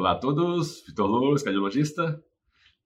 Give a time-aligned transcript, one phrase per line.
[0.00, 2.24] Olá a todos, Vitor Louros, cardiologista.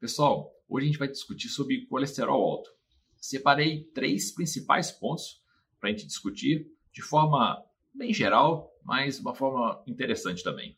[0.01, 2.69] Pessoal, hoje a gente vai discutir sobre colesterol alto.
[3.17, 5.41] Separei três principais pontos
[5.79, 7.65] para a gente discutir de forma
[7.95, 10.77] bem geral, mas uma forma interessante também.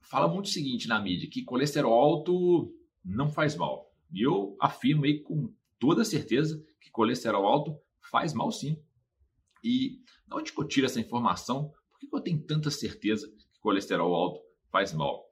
[0.00, 2.74] Fala muito o seguinte na mídia, que colesterol alto
[3.04, 3.92] não faz mal.
[4.10, 7.78] E eu afirmo aí com toda certeza que colesterol alto
[8.10, 8.82] faz mal sim.
[9.62, 11.70] E de onde eu tiro essa informação?
[11.90, 14.40] Por que eu tenho tanta certeza que colesterol alto
[14.72, 15.23] faz mal?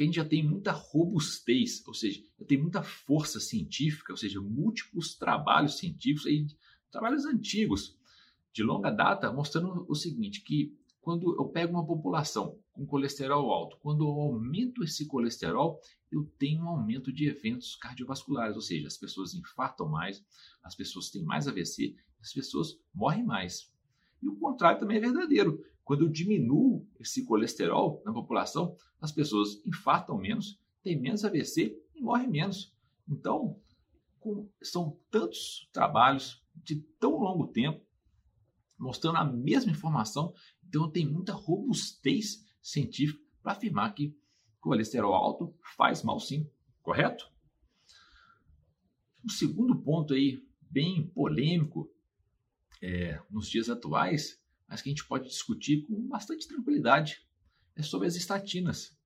[0.00, 4.16] Porque a gente já tem muita robustez, ou seja, já tem muita força científica, ou
[4.16, 6.46] seja, múltiplos trabalhos científicos, aí,
[6.90, 7.98] trabalhos antigos,
[8.50, 13.76] de longa data, mostrando o seguinte, que quando eu pego uma população com colesterol alto,
[13.82, 15.78] quando eu aumento esse colesterol,
[16.10, 20.24] eu tenho um aumento de eventos cardiovasculares, ou seja, as pessoas infartam mais,
[20.62, 23.70] as pessoas têm mais AVC, as pessoas morrem mais.
[24.22, 25.62] E o contrário também é verdadeiro.
[25.90, 32.00] Quando eu diminuo esse colesterol na população, as pessoas infartam menos, têm menos AVC e
[32.00, 32.72] morrem menos.
[33.08, 33.60] Então,
[34.20, 37.84] com, são tantos trabalhos de tão longo tempo
[38.78, 40.32] mostrando a mesma informação,
[40.64, 44.16] então tem muita robustez científica para afirmar que
[44.60, 46.48] colesterol alto faz mal sim,
[46.82, 47.28] correto?
[49.24, 51.92] O segundo ponto aí, bem polêmico
[52.80, 54.39] é, nos dias atuais,
[54.70, 57.26] mas que a gente pode discutir com bastante tranquilidade,
[57.74, 58.96] é sobre as estatinas.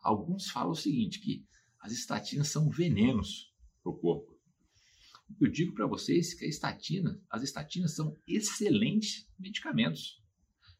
[0.00, 1.44] Alguns falam o seguinte, que
[1.80, 4.40] as estatinas são venenos para o corpo.
[5.40, 10.22] Eu digo para vocês que a estatina, as estatinas são excelentes medicamentos,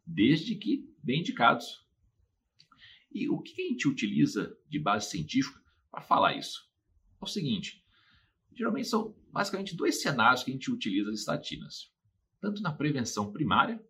[0.07, 1.85] desde que bem indicados.
[3.11, 6.61] E o que a gente utiliza de base científica para falar isso?
[7.21, 7.85] É o seguinte:
[8.55, 11.93] geralmente são basicamente dois cenários que a gente utiliza as estatinas,
[12.41, 13.85] tanto na prevenção primária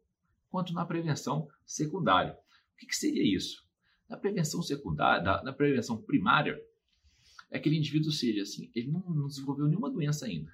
[0.52, 2.34] quanto na prevenção secundária.
[2.74, 3.66] O que, que seria isso?
[4.08, 6.60] Na prevenção secundária, na prevenção primária,
[7.50, 10.52] é aquele indivíduo, seja assim, ele não, não desenvolveu nenhuma doença ainda,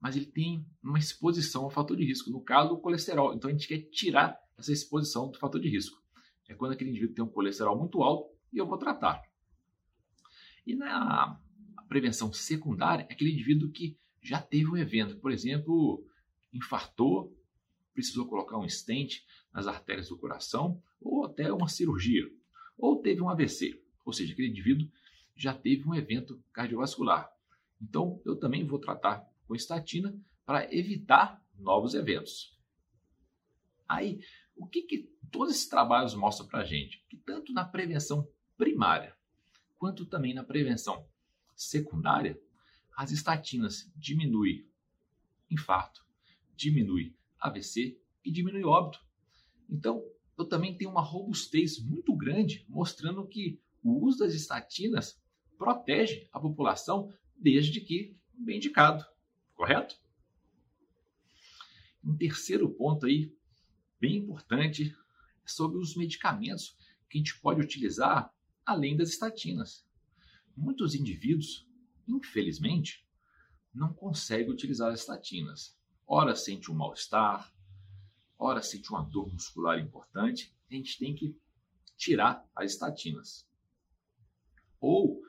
[0.00, 3.34] mas ele tem uma exposição ao fator de risco, no caso, o colesterol.
[3.34, 6.00] Então a gente quer tirar essa exposição do fator de risco
[6.50, 9.22] é quando aquele indivíduo tem um colesterol muito alto e eu vou tratar.
[10.66, 11.40] E na
[11.88, 16.04] prevenção secundária é aquele indivíduo que já teve um evento, por exemplo,
[16.52, 17.32] infartou,
[18.00, 19.22] precisou colocar um stent
[19.52, 22.24] nas artérias do coração, ou até uma cirurgia,
[22.78, 24.90] ou teve um AVC, ou seja, aquele indivíduo
[25.36, 27.30] já teve um evento cardiovascular.
[27.80, 32.58] Então, eu também vou tratar com estatina para evitar novos eventos.
[33.88, 34.20] Aí,
[34.56, 37.04] o que, que todos esses trabalhos mostram para a gente?
[37.08, 39.14] Que tanto na prevenção primária
[39.78, 41.06] quanto também na prevenção
[41.54, 42.40] secundária,
[42.96, 44.66] as estatinas diminuem
[45.50, 46.04] infarto,
[46.54, 49.04] diminui AVC e diminui óbito.
[49.68, 50.04] Então,
[50.36, 55.20] eu também tenho uma robustez muito grande mostrando que o uso das estatinas
[55.56, 59.04] protege a população desde que bem indicado,
[59.54, 59.98] correto?
[62.02, 63.34] Um terceiro ponto aí
[64.00, 64.96] bem importante
[65.44, 66.76] sobre os medicamentos
[67.08, 68.32] que a gente pode utilizar
[68.64, 69.84] além das estatinas.
[70.56, 71.68] Muitos indivíduos,
[72.08, 73.06] infelizmente,
[73.74, 75.78] não conseguem utilizar as estatinas.
[76.12, 77.54] Ora sente um mal-estar,
[78.36, 81.38] ora sente uma dor muscular importante, a gente tem que
[81.96, 83.46] tirar as estatinas.
[84.80, 85.22] Ou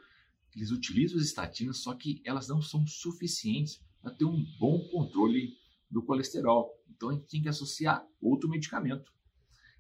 [0.56, 5.56] eles utilizam as estatinas, só que elas não são suficientes para ter um bom controle
[5.88, 6.76] do colesterol.
[6.90, 9.14] Então a gente tem que associar outro medicamento.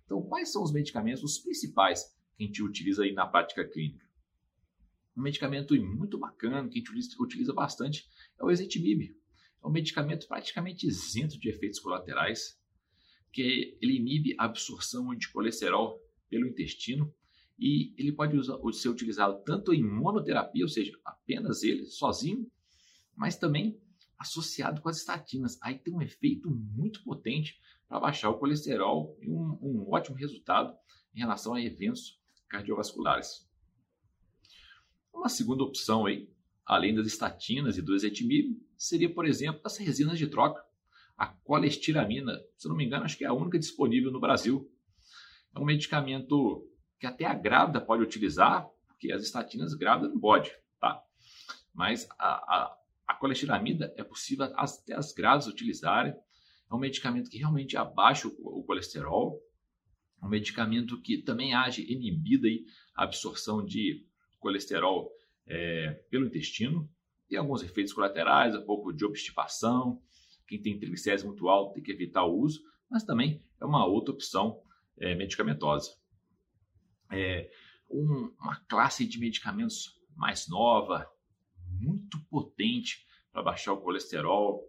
[0.05, 4.05] Então, quais são os medicamentos, os principais que a gente utiliza aí na prática clínica?
[5.17, 8.07] Um medicamento muito bacana que a gente utiliza bastante
[8.39, 9.19] é o ezetimibe.
[9.63, 12.59] É um medicamento praticamente isento de efeitos colaterais,
[13.31, 17.13] que ele inibe a absorção de colesterol pelo intestino
[17.57, 22.49] e ele pode usar, ser utilizado tanto em monoterapia, ou seja, apenas ele sozinho,
[23.15, 23.79] mas também
[24.17, 25.59] associado com as estatinas.
[25.61, 30.75] Aí tem um efeito muito potente para baixar o colesterol e um, um, ótimo resultado
[31.13, 33.47] em relação a eventos cardiovasculares.
[35.13, 36.31] Uma segunda opção aí,
[36.71, 40.63] além das estatinas e do ezetimibe, seria, por exemplo, as resinas de troca.
[41.17, 44.71] A colestiramina, se não me engano, acho que é a única disponível no Brasil.
[45.53, 46.65] É um medicamento
[46.97, 51.03] que até a grávida pode utilizar, porque as estatinas grávidas não pode, tá?
[51.73, 53.19] Mas a, a a
[53.97, 56.13] é possível até as grávidas utilizarem.
[56.13, 59.37] É um medicamento que realmente abaixa o, colesterol.
[60.21, 62.47] É um medicamento que também age inibindo
[62.95, 64.05] a absorção de
[64.39, 65.11] colesterol
[65.47, 66.89] é, pelo intestino.
[67.27, 70.01] Tem alguns efeitos colaterais, um pouco de obstipação.
[70.47, 74.13] Quem tem triglicérides muito alto tem que evitar o uso, mas também é uma outra
[74.13, 74.61] opção
[74.97, 75.95] é, medicamentosa.
[77.11, 77.49] É,
[77.89, 81.09] um, uma classe de medicamentos mais nova,
[81.79, 84.63] muito potente para baixar o colesterol,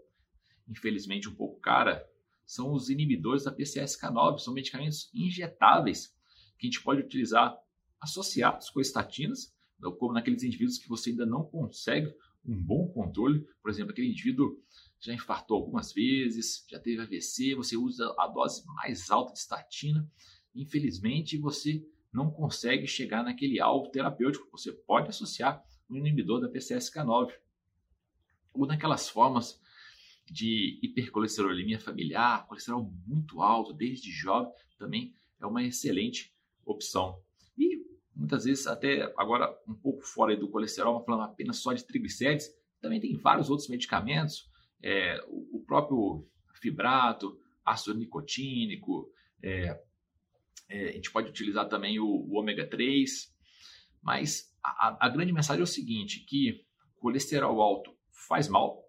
[0.68, 2.08] infelizmente um pouco cara,
[2.46, 6.14] são os inibidores da PCSK9, são medicamentos injetáveis
[6.58, 7.56] que a gente pode utilizar
[8.00, 9.51] associados com estatinas,
[9.90, 12.14] como naqueles indivíduos que você ainda não consegue
[12.44, 14.60] um bom controle, por exemplo, aquele indivíduo
[15.00, 20.08] já infartou algumas vezes, já teve AVC, você usa a dose mais alta de estatina,
[20.54, 24.46] infelizmente você não consegue chegar naquele alvo terapêutico.
[24.52, 27.32] Você pode associar um inibidor da PCSK9
[28.52, 29.60] ou naquelas formas
[30.30, 37.20] de hipercolesterolemia familiar, colesterol muito alto desde jovem, também é uma excelente opção.
[38.22, 42.48] Muitas vezes até agora um pouco fora do colesterol, falando apenas só de triglicérides,
[42.80, 44.48] também tem vários outros medicamentos,
[44.80, 46.24] é, o, o, próprio
[46.54, 49.76] fibrato, ácido nicotínico, é,
[50.68, 53.34] é, a gente pode utilizar também o, o ômega 3,
[54.00, 56.64] mas a, a, grande mensagem é o seguinte, que
[57.00, 57.92] colesterol alto
[58.28, 58.88] faz mal,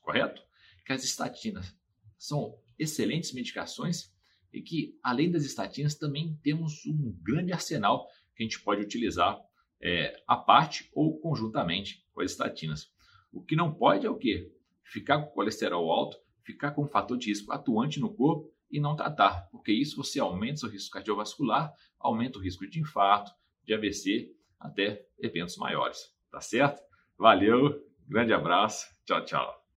[0.00, 0.42] correto?
[0.86, 1.76] Que as estatinas
[2.16, 4.10] são excelentes medicações
[4.50, 9.38] e que, além das estatinas, também temos um grande arsenal que a gente pode utilizar
[9.80, 12.92] é, à parte ou conjuntamente com as estatinas.
[13.32, 14.52] O que não pode é o quê?
[14.82, 18.96] Ficar com colesterol alto, ficar com um fator de risco atuante no corpo e não
[18.96, 23.32] tratar, porque isso você aumenta seu risco cardiovascular, aumenta o risco de infarto,
[23.64, 26.12] de AVC, até eventos maiores.
[26.30, 26.82] Tá certo?
[27.16, 29.63] Valeu, grande abraço, tchau, tchau.